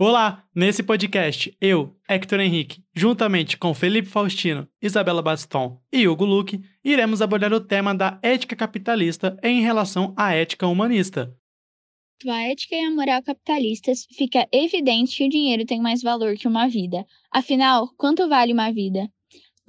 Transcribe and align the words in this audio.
Olá! 0.00 0.44
Nesse 0.54 0.80
podcast, 0.80 1.52
eu, 1.60 1.92
Hector 2.08 2.38
Henrique, 2.38 2.84
juntamente 2.94 3.58
com 3.58 3.74
Felipe 3.74 4.08
Faustino, 4.08 4.68
Isabela 4.80 5.20
Baston 5.20 5.82
e 5.92 6.06
Hugo 6.06 6.24
Luque, 6.24 6.60
iremos 6.84 7.20
abordar 7.20 7.52
o 7.52 7.58
tema 7.58 7.92
da 7.92 8.16
ética 8.22 8.54
capitalista 8.54 9.36
em 9.42 9.60
relação 9.60 10.14
à 10.16 10.32
ética 10.32 10.68
humanista. 10.68 11.36
A 12.28 12.42
ética 12.44 12.76
e 12.76 12.84
a 12.84 12.92
moral 12.92 13.24
capitalistas, 13.24 14.06
fica 14.16 14.46
evidente 14.52 15.16
que 15.16 15.26
o 15.26 15.28
dinheiro 15.28 15.66
tem 15.66 15.80
mais 15.80 16.00
valor 16.00 16.36
que 16.36 16.46
uma 16.46 16.68
vida. 16.68 17.04
Afinal, 17.32 17.88
quanto 17.96 18.28
vale 18.28 18.52
uma 18.52 18.70
vida? 18.70 19.10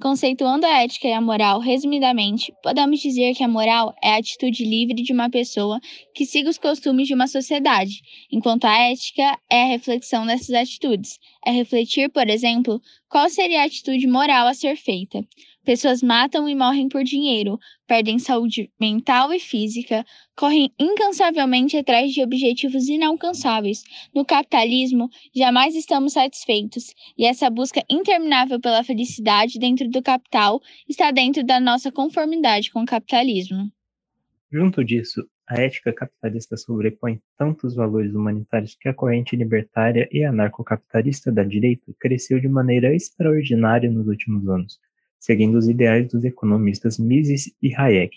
Conceituando 0.00 0.64
a 0.64 0.82
ética 0.82 1.08
e 1.08 1.12
a 1.12 1.20
moral 1.20 1.60
resumidamente, 1.60 2.54
podemos 2.62 3.00
dizer 3.00 3.34
que 3.34 3.44
a 3.44 3.48
moral 3.48 3.94
é 4.02 4.14
a 4.14 4.16
atitude 4.16 4.64
livre 4.64 5.02
de 5.02 5.12
uma 5.12 5.28
pessoa 5.28 5.78
que 6.14 6.24
siga 6.24 6.48
os 6.48 6.56
costumes 6.56 7.06
de 7.06 7.12
uma 7.12 7.26
sociedade, 7.26 8.00
enquanto 8.32 8.64
a 8.64 8.78
ética 8.78 9.38
é 9.50 9.64
a 9.64 9.66
reflexão 9.66 10.24
dessas 10.24 10.54
atitudes. 10.54 11.18
É 11.44 11.50
refletir, 11.50 12.08
por 12.08 12.30
exemplo, 12.30 12.80
qual 13.10 13.28
seria 13.28 13.60
a 13.60 13.66
atitude 13.66 14.06
moral 14.06 14.46
a 14.46 14.54
ser 14.54 14.74
feita. 14.74 15.22
Pessoas 15.62 16.02
matam 16.02 16.48
e 16.48 16.54
morrem 16.54 16.88
por 16.88 17.04
dinheiro, 17.04 17.58
perdem 17.86 18.18
saúde 18.18 18.70
mental 18.80 19.30
e 19.30 19.38
física, 19.38 20.06
correm 20.34 20.72
incansavelmente 20.80 21.76
atrás 21.76 22.12
de 22.12 22.22
objetivos 22.22 22.88
inalcançáveis. 22.88 23.84
No 24.14 24.24
capitalismo, 24.24 25.10
jamais 25.36 25.76
estamos 25.76 26.14
satisfeitos, 26.14 26.94
e 27.16 27.26
essa 27.26 27.50
busca 27.50 27.84
interminável 27.90 28.58
pela 28.58 28.82
felicidade 28.82 29.58
dentro 29.58 29.86
do 29.86 30.02
capital 30.02 30.62
está 30.88 31.10
dentro 31.10 31.44
da 31.44 31.60
nossa 31.60 31.92
conformidade 31.92 32.70
com 32.70 32.82
o 32.82 32.86
capitalismo. 32.86 33.70
Junto 34.50 34.82
disso, 34.82 35.28
a 35.46 35.60
ética 35.60 35.92
capitalista 35.92 36.56
sobrepõe 36.56 37.20
tantos 37.36 37.74
valores 37.74 38.14
humanitários 38.14 38.74
que 38.80 38.88
a 38.88 38.94
corrente 38.94 39.36
libertária 39.36 40.08
e 40.10 40.24
anarcocapitalista 40.24 41.30
da 41.30 41.44
direita 41.44 41.92
cresceu 42.00 42.40
de 42.40 42.48
maneira 42.48 42.94
extraordinária 42.94 43.90
nos 43.90 44.06
últimos 44.06 44.48
anos 44.48 44.80
seguindo 45.20 45.56
os 45.56 45.68
ideais 45.68 46.08
dos 46.08 46.24
economistas 46.24 46.98
Mises 46.98 47.54
e 47.62 47.74
Hayek, 47.74 48.16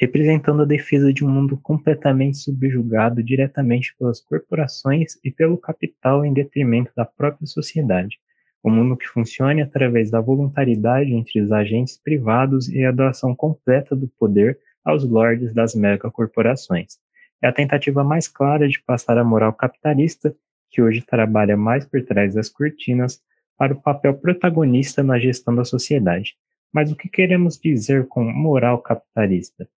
representando 0.00 0.62
a 0.62 0.64
defesa 0.64 1.12
de 1.12 1.24
um 1.24 1.28
mundo 1.28 1.58
completamente 1.58 2.38
subjugado 2.38 3.22
diretamente 3.22 3.94
pelas 3.98 4.20
corporações 4.20 5.18
e 5.22 5.30
pelo 5.30 5.58
capital 5.58 6.24
em 6.24 6.32
detrimento 6.32 6.90
da 6.96 7.04
própria 7.04 7.46
sociedade. 7.46 8.18
Um 8.64 8.70
mundo 8.70 8.96
que 8.96 9.06
funcione 9.06 9.60
através 9.60 10.10
da 10.10 10.20
voluntariedade 10.20 11.12
entre 11.12 11.40
os 11.40 11.52
agentes 11.52 11.96
privados 11.96 12.68
e 12.68 12.84
a 12.84 12.90
doação 12.90 13.34
completa 13.34 13.94
do 13.94 14.08
poder 14.18 14.58
aos 14.84 15.04
lords 15.04 15.52
das 15.52 15.74
megacorporações. 15.74 16.98
É 17.42 17.48
a 17.48 17.52
tentativa 17.52 18.02
mais 18.02 18.26
clara 18.26 18.68
de 18.68 18.82
passar 18.82 19.18
a 19.18 19.24
moral 19.24 19.52
capitalista, 19.52 20.34
que 20.70 20.82
hoje 20.82 21.02
trabalha 21.02 21.56
mais 21.56 21.86
por 21.86 22.02
trás 22.04 22.34
das 22.34 22.48
cortinas, 22.48 23.20
para 23.58 23.74
o 23.74 23.82
papel 23.82 24.14
protagonista 24.14 25.02
na 25.02 25.18
gestão 25.18 25.54
da 25.54 25.64
sociedade. 25.64 26.36
Mas 26.72 26.92
o 26.92 26.96
que 26.96 27.08
queremos 27.08 27.58
dizer 27.58 28.06
com 28.06 28.22
moral 28.22 28.80
capitalista? 28.80 29.68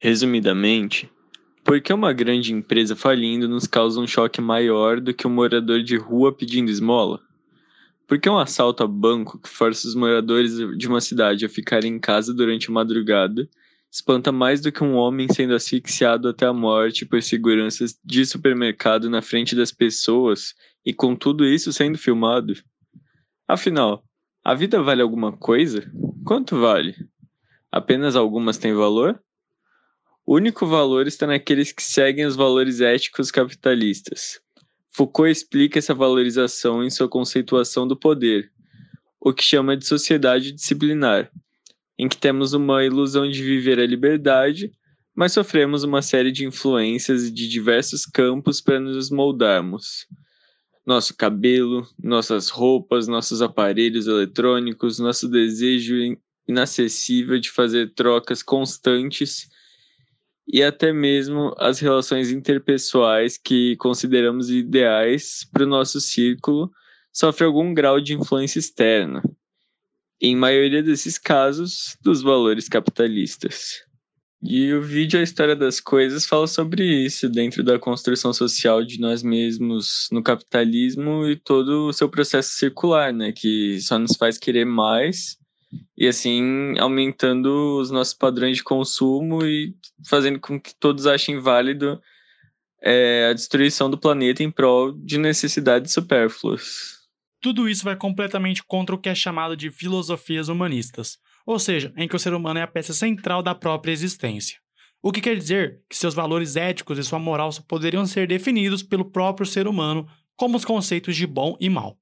Resumidamente, 0.00 1.10
por 1.62 1.80
que 1.80 1.92
uma 1.92 2.12
grande 2.12 2.52
empresa 2.52 2.96
falindo 2.96 3.48
nos 3.48 3.66
causa 3.66 4.00
um 4.00 4.06
choque 4.06 4.40
maior 4.40 5.00
do 5.00 5.12
que 5.12 5.26
um 5.26 5.30
morador 5.30 5.82
de 5.82 5.96
rua 5.96 6.32
pedindo 6.32 6.70
esmola? 6.70 7.20
Por 8.06 8.20
que 8.20 8.30
um 8.30 8.38
assalto 8.38 8.84
a 8.84 8.86
banco 8.86 9.38
que 9.38 9.48
força 9.48 9.88
os 9.88 9.94
moradores 9.94 10.56
de 10.78 10.86
uma 10.86 11.00
cidade 11.00 11.44
a 11.44 11.48
ficarem 11.48 11.94
em 11.94 11.98
casa 11.98 12.32
durante 12.32 12.70
a 12.70 12.72
madrugada 12.72 13.48
espanta 13.90 14.30
mais 14.30 14.60
do 14.60 14.70
que 14.70 14.84
um 14.84 14.94
homem 14.94 15.26
sendo 15.32 15.54
asfixiado 15.54 16.28
até 16.28 16.46
a 16.46 16.52
morte 16.52 17.04
por 17.04 17.22
seguranças 17.22 17.98
de 18.04 18.24
supermercado 18.24 19.10
na 19.10 19.22
frente 19.22 19.56
das 19.56 19.72
pessoas 19.72 20.54
e 20.84 20.92
com 20.92 21.16
tudo 21.16 21.44
isso 21.44 21.72
sendo 21.72 21.98
filmado? 21.98 22.54
Afinal, 23.48 24.02
a 24.44 24.54
vida 24.54 24.82
vale 24.82 25.00
alguma 25.00 25.30
coisa? 25.30 25.88
Quanto 26.24 26.58
vale? 26.60 26.96
Apenas 27.70 28.16
algumas 28.16 28.58
têm 28.58 28.74
valor? 28.74 29.22
O 30.26 30.34
único 30.34 30.66
valor 30.66 31.06
está 31.06 31.28
naqueles 31.28 31.70
que 31.70 31.82
seguem 31.82 32.26
os 32.26 32.34
valores 32.34 32.80
éticos 32.80 33.30
capitalistas. 33.30 34.40
Foucault 34.90 35.30
explica 35.30 35.78
essa 35.78 35.94
valorização 35.94 36.82
em 36.82 36.90
sua 36.90 37.08
conceituação 37.08 37.86
do 37.86 37.96
poder, 37.96 38.50
o 39.20 39.32
que 39.32 39.44
chama 39.44 39.76
de 39.76 39.86
sociedade 39.86 40.50
disciplinar, 40.50 41.30
em 41.96 42.08
que 42.08 42.16
temos 42.16 42.52
uma 42.52 42.84
ilusão 42.84 43.30
de 43.30 43.40
viver 43.44 43.78
a 43.78 43.86
liberdade, 43.86 44.72
mas 45.14 45.32
sofremos 45.32 45.84
uma 45.84 46.02
série 46.02 46.32
de 46.32 46.44
influências 46.44 47.32
de 47.32 47.46
diversos 47.46 48.06
campos 48.06 48.60
para 48.60 48.80
nos 48.80 49.08
moldarmos 49.08 50.04
nosso 50.86 51.16
cabelo, 51.16 51.86
nossas 52.00 52.48
roupas, 52.48 53.08
nossos 53.08 53.42
aparelhos 53.42 54.06
eletrônicos, 54.06 55.00
nosso 55.00 55.28
desejo 55.28 55.94
inacessível 56.46 57.40
de 57.40 57.50
fazer 57.50 57.92
trocas 57.92 58.42
constantes 58.42 59.50
e 60.46 60.62
até 60.62 60.92
mesmo 60.92 61.52
as 61.58 61.80
relações 61.80 62.30
interpessoais 62.30 63.36
que 63.36 63.74
consideramos 63.76 64.48
ideais 64.48 65.44
para 65.52 65.64
o 65.64 65.68
nosso 65.68 66.00
círculo 66.00 66.70
sofre 67.12 67.44
algum 67.44 67.74
grau 67.74 68.00
de 68.00 68.14
influência 68.14 68.60
externa. 68.60 69.22
Em 70.20 70.36
maioria 70.36 70.82
desses 70.82 71.18
casos, 71.18 71.96
dos 72.00 72.22
valores 72.22 72.68
capitalistas. 72.68 73.85
E 74.42 74.72
o 74.72 74.82
vídeo 74.82 75.18
A 75.18 75.22
História 75.22 75.56
das 75.56 75.80
Coisas 75.80 76.26
fala 76.26 76.46
sobre 76.46 76.84
isso, 76.84 77.28
dentro 77.28 77.64
da 77.64 77.78
construção 77.78 78.32
social 78.32 78.84
de 78.84 79.00
nós 79.00 79.22
mesmos 79.22 80.08
no 80.12 80.22
capitalismo 80.22 81.26
e 81.26 81.36
todo 81.36 81.88
o 81.88 81.92
seu 81.92 82.08
processo 82.08 82.50
circular, 82.52 83.12
né? 83.12 83.32
Que 83.32 83.80
só 83.80 83.98
nos 83.98 84.16
faz 84.16 84.36
querer 84.38 84.66
mais 84.66 85.38
e 85.96 86.06
assim 86.06 86.78
aumentando 86.78 87.78
os 87.80 87.90
nossos 87.90 88.14
padrões 88.14 88.58
de 88.58 88.62
consumo 88.62 89.44
e 89.44 89.74
fazendo 90.08 90.38
com 90.38 90.60
que 90.60 90.74
todos 90.78 91.06
achem 91.06 91.40
válido 91.40 92.00
é, 92.82 93.28
a 93.30 93.32
destruição 93.32 93.90
do 93.90 93.98
planeta 93.98 94.42
em 94.42 94.50
prol 94.50 94.92
de 94.92 95.18
necessidades 95.18 95.92
supérfluas. 95.92 96.95
Tudo 97.40 97.68
isso 97.68 97.84
vai 97.84 97.96
completamente 97.96 98.62
contra 98.64 98.94
o 98.94 98.98
que 98.98 99.08
é 99.08 99.14
chamado 99.14 99.56
de 99.56 99.70
filosofias 99.70 100.48
humanistas 100.48 101.18
ou 101.46 101.60
seja, 101.60 101.92
em 101.96 102.08
que 102.08 102.16
o 102.16 102.18
ser 102.18 102.34
humano 102.34 102.58
é 102.58 102.62
a 102.62 102.66
peça 102.66 102.92
central 102.92 103.40
da 103.40 103.54
própria 103.54 103.92
existência. 103.92 104.58
O 105.00 105.12
que 105.12 105.20
quer 105.20 105.36
dizer 105.36 105.80
que 105.88 105.96
seus 105.96 106.12
valores 106.12 106.56
éticos 106.56 106.98
e 106.98 107.04
sua 107.04 107.20
moral 107.20 107.52
só 107.52 107.62
poderiam 107.62 108.04
ser 108.04 108.26
definidos 108.26 108.82
pelo 108.82 109.04
próprio 109.04 109.46
ser 109.46 109.68
humano, 109.68 110.08
como 110.34 110.56
os 110.56 110.64
conceitos 110.64 111.14
de 111.14 111.26
bom 111.26 111.56
e 111.60 111.70
mal. 111.70 111.96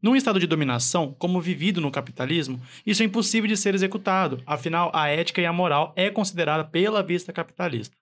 Num 0.00 0.14
estado 0.14 0.38
de 0.38 0.46
dominação, 0.46 1.12
como 1.18 1.40
vivido 1.40 1.80
no 1.80 1.90
capitalismo, 1.90 2.62
isso 2.86 3.02
é 3.02 3.06
impossível 3.06 3.48
de 3.48 3.56
ser 3.56 3.74
executado, 3.74 4.40
afinal, 4.46 4.90
a 4.94 5.08
ética 5.08 5.42
e 5.42 5.46
a 5.46 5.52
moral 5.52 5.92
é 5.96 6.08
considerada 6.08 6.64
pela 6.64 7.02
vista 7.02 7.32
capitalista. 7.32 7.96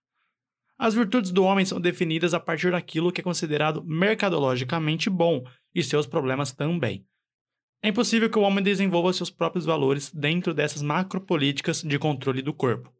As 0.78 0.94
virtudes 0.94 1.32
do 1.32 1.42
homem 1.42 1.64
são 1.64 1.80
definidas 1.80 2.34
a 2.34 2.38
partir 2.38 2.70
daquilo 2.70 3.10
que 3.10 3.20
é 3.20 3.24
considerado 3.24 3.82
mercadologicamente 3.82 5.10
bom, 5.10 5.42
e 5.78 5.82
seus 5.84 6.06
problemas 6.06 6.52
também. 6.52 7.06
É 7.82 7.88
impossível 7.88 8.28
que 8.28 8.38
o 8.38 8.42
homem 8.42 8.62
desenvolva 8.62 9.12
seus 9.12 9.30
próprios 9.30 9.64
valores 9.64 10.12
dentro 10.12 10.52
dessas 10.52 10.82
macropolíticas 10.82 11.82
de 11.82 11.98
controle 11.98 12.42
do 12.42 12.52
corpo. 12.52 12.92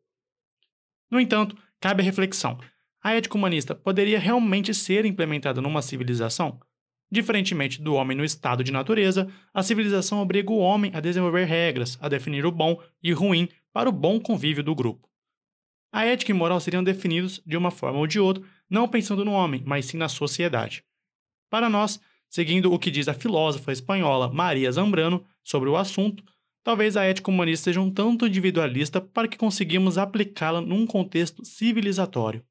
No 1.11 1.19
entanto, 1.19 1.57
cabe 1.81 2.03
a 2.03 2.05
reflexão: 2.05 2.59
a 3.03 3.15
ética 3.15 3.37
humanista 3.37 3.75
poderia 3.75 4.21
realmente 4.21 4.73
ser 4.73 5.05
implementada 5.05 5.61
numa 5.61 5.83
civilização? 5.83 6.61
Diferentemente 7.11 7.81
do 7.81 7.95
homem 7.95 8.17
no 8.17 8.25
estado 8.25 8.63
de 8.63 8.71
natureza, 8.71 9.27
a 9.53 9.63
civilização 9.63 10.21
obriga 10.21 10.53
o 10.53 10.59
homem 10.59 10.93
a 10.95 11.01
desenvolver 11.01 11.45
regras, 11.45 11.99
a 12.01 12.09
definir 12.09 12.45
o 12.45 12.53
bom 12.53 12.81
e 13.03 13.13
o 13.13 13.17
ruim 13.17 13.49
para 13.73 13.89
o 13.89 13.93
bom 13.93 14.21
convívio 14.21 14.63
do 14.63 14.75
grupo. 14.75 15.09
A 15.91 16.05
ética 16.05 16.31
e 16.31 16.35
moral 16.35 16.61
seriam 16.61 16.85
definidos 16.85 17.41
de 17.47 17.57
uma 17.57 17.71
forma 17.71 17.99
ou 17.99 18.07
de 18.07 18.21
outra, 18.21 18.45
não 18.69 18.87
pensando 18.87 19.25
no 19.25 19.33
homem, 19.33 19.63
mas 19.65 19.87
sim 19.87 19.97
na 19.97 20.09
sociedade. 20.09 20.85
Para 21.49 21.71
nós, 21.71 21.99
Seguindo 22.31 22.73
o 22.73 22.79
que 22.79 22.91
diz 22.91 23.09
a 23.09 23.15
filósofa 23.15 23.73
espanhola 23.73 24.33
Maria 24.33 24.71
Zambrano 24.71 25.25
sobre 25.43 25.69
o 25.69 25.77
assunto, 25.77 26.23
talvez 26.63 26.97
a 26.97 27.05
ética 27.05 27.31
humanista 27.31 27.65
seja 27.65 27.81
um 27.81 27.91
tanto 27.91 28.27
individualista 28.27 29.01
para 29.01 29.27
que 29.27 29.39
conseguimos 29.39 29.97
aplicá-la 29.97 30.61
num 30.61 30.87
contexto 30.87 31.45
civilizatório. 31.45 32.45